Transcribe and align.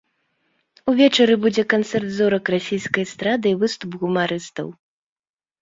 Увечары 0.93 1.35
будзе 1.43 1.65
канцэрт 1.75 2.09
зорак 2.21 2.45
расійскай 2.55 3.07
эстрады 3.07 3.47
і 3.53 3.59
выступ 3.65 3.99
гумарыстаў. 4.07 4.67